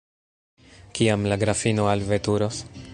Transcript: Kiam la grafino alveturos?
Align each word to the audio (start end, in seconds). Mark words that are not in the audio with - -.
Kiam 0.99 1.29
la 1.33 1.39
grafino 1.45 1.87
alveturos? 1.93 2.65